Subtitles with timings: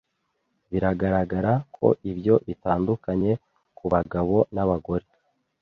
[0.71, 3.31] Biragaragara ko ibyo bitandukanye
[3.77, 5.05] kubagabo nabagore.